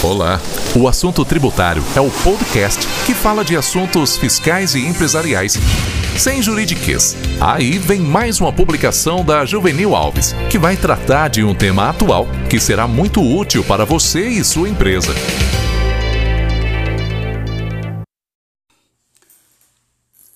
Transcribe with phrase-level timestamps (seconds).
[0.00, 0.40] Olá!
[0.76, 5.54] O Assunto Tributário é o podcast que fala de assuntos fiscais e empresariais
[6.16, 7.16] sem juridiquês.
[7.40, 12.28] Aí vem mais uma publicação da Juvenil Alves, que vai tratar de um tema atual
[12.48, 15.12] que será muito útil para você e sua empresa.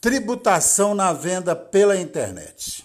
[0.01, 2.85] Tributação na venda pela internet.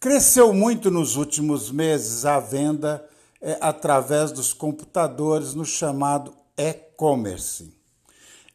[0.00, 3.04] Cresceu muito nos últimos meses a venda
[3.42, 7.74] é, através dos computadores no chamado e-commerce.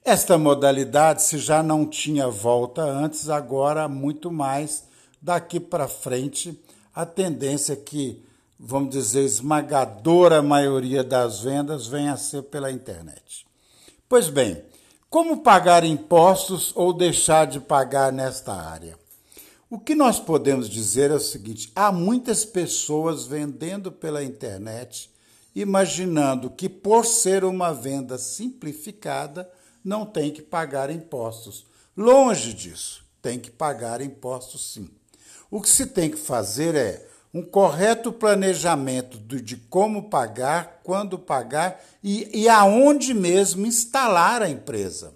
[0.04, 4.88] Esta modalidade, se já não tinha volta antes, agora muito mais
[5.22, 6.58] daqui para frente,
[6.96, 8.24] a tendência é que,
[8.58, 13.46] vamos dizer, esmagadora maioria das vendas venha a ser pela internet.
[14.08, 14.64] Pois bem,
[15.10, 18.98] como pagar impostos ou deixar de pagar nesta área?
[19.70, 25.10] O que nós podemos dizer é o seguinte: há muitas pessoas vendendo pela internet,
[25.54, 29.50] imaginando que por ser uma venda simplificada,
[29.84, 31.66] não tem que pagar impostos.
[31.98, 34.90] Longe disso, tem que pagar impostos sim.
[35.52, 41.84] O que se tem que fazer é um correto planejamento de como pagar, quando pagar
[42.02, 45.14] e, e aonde mesmo instalar a empresa.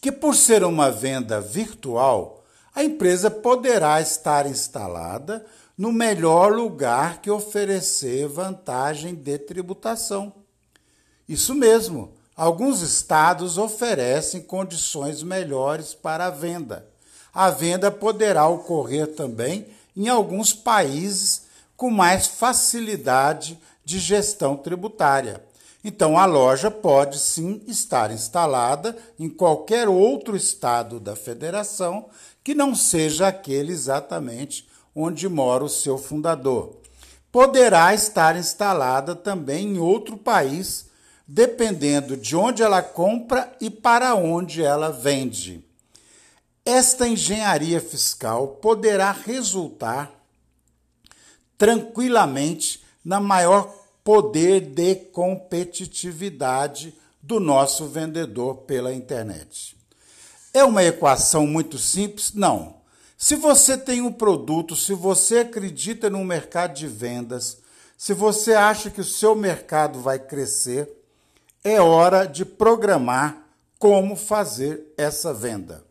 [0.00, 2.41] Que por ser uma venda virtual,
[2.74, 5.44] a empresa poderá estar instalada
[5.76, 10.32] no melhor lugar que oferecer vantagem de tributação.
[11.28, 16.86] Isso mesmo, alguns estados oferecem condições melhores para a venda.
[17.32, 21.42] A venda poderá ocorrer também em alguns países
[21.76, 25.42] com mais facilidade de gestão tributária.
[25.84, 32.08] Então, a loja pode sim estar instalada em qualquer outro estado da federação
[32.44, 36.76] que não seja aquele exatamente onde mora o seu fundador.
[37.32, 40.86] Poderá estar instalada também em outro país,
[41.26, 45.64] dependendo de onde ela compra e para onde ela vende.
[46.64, 50.12] Esta engenharia fiscal poderá resultar
[51.58, 59.76] tranquilamente na maior poder de competitividade do nosso vendedor pela internet.
[60.52, 62.34] É uma equação muito simples?
[62.34, 62.82] Não.
[63.16, 67.58] Se você tem um produto, se você acredita no mercado de vendas,
[67.96, 70.90] se você acha que o seu mercado vai crescer,
[71.62, 73.46] é hora de programar
[73.78, 75.84] como fazer essa venda.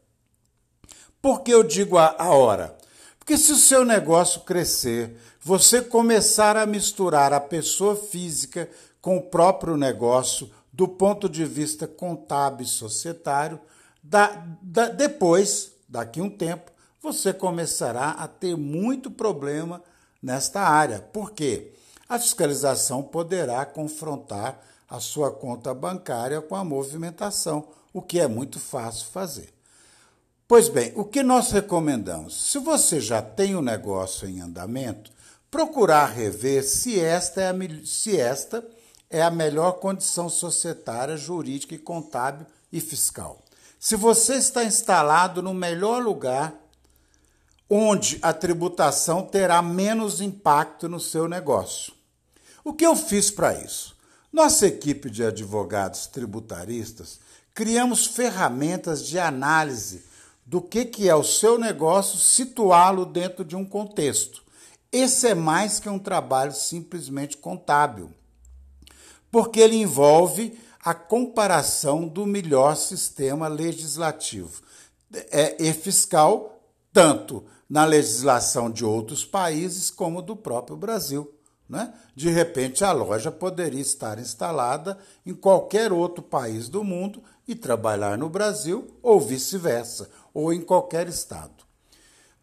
[1.22, 2.78] Por que eu digo a, a hora?
[3.21, 8.67] Porque se o seu negócio crescer, você começar a misturar a pessoa física
[8.99, 13.59] com o próprio negócio do ponto de vista contábil societário,
[14.01, 19.83] da, da, depois, daqui a um tempo, você começará a ter muito problema
[20.21, 20.99] nesta área.
[20.99, 21.73] Por quê?
[22.09, 28.59] A fiscalização poderá confrontar a sua conta bancária com a movimentação, o que é muito
[28.59, 29.53] fácil fazer.
[30.51, 32.51] Pois bem, o que nós recomendamos?
[32.51, 35.09] Se você já tem o um negócio em andamento,
[35.50, 37.53] procurar rever se esta, é a,
[37.85, 38.61] se esta
[39.09, 43.41] é a melhor condição societária, jurídica e contábil e fiscal
[43.79, 46.53] se você está instalado no melhor lugar,
[47.69, 51.94] onde a tributação terá menos impacto no seu negócio.
[52.61, 53.95] O que eu fiz para isso?
[54.34, 57.22] Nossa equipe de advogados tributaristas
[57.53, 60.10] criamos ferramentas de análise
[60.51, 64.44] do que, que é o seu negócio, situá-lo dentro de um contexto.
[64.91, 68.12] Esse é mais que um trabalho simplesmente contábil,
[69.31, 74.61] porque ele envolve a comparação do melhor sistema legislativo
[75.31, 76.61] é, e fiscal,
[76.91, 81.34] tanto na legislação de outros países como do próprio Brasil.
[81.71, 81.93] Né?
[82.13, 88.17] De repente, a loja poderia estar instalada em qualquer outro país do mundo e trabalhar
[88.17, 91.63] no Brasil, ou vice-versa, ou em qualquer estado.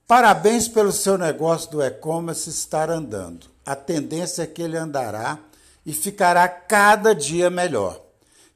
[0.06, 3.48] Parabéns pelo seu negócio do e-commerce estar andando.
[3.66, 5.38] A tendência é que ele andará
[5.84, 8.00] e ficará cada dia melhor.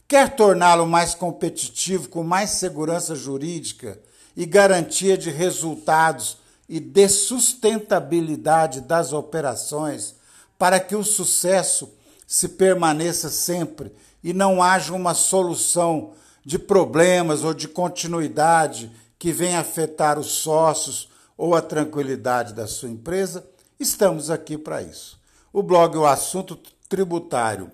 [0.09, 4.01] Quer torná-lo mais competitivo, com mais segurança jurídica
[4.35, 10.22] e garantia de resultados e de sustentabilidade das operações,
[10.63, 11.93] para que o sucesso
[12.25, 13.93] se permaneça sempre
[14.23, 16.13] e não haja uma solução
[16.45, 18.89] de problemas ou de continuidade
[19.19, 23.45] que venha afetar os sócios ou a tranquilidade da sua empresa,
[23.77, 25.19] estamos aqui para isso.
[25.53, 26.57] O blog O Assunto
[26.89, 27.69] Tributário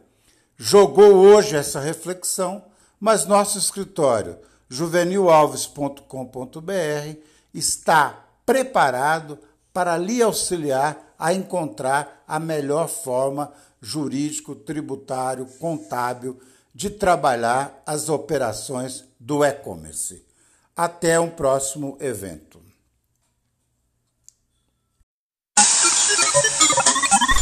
[0.56, 2.64] jogou hoje essa reflexão,
[2.99, 7.19] mas nosso escritório, juvenilalves.com.br,
[7.52, 9.38] está preparado
[9.75, 16.38] para lhe auxiliar a encontrar a melhor forma jurídico, tributário, contábil
[16.75, 20.25] de trabalhar as operações do e-commerce.
[20.76, 22.68] Até um próximo evento.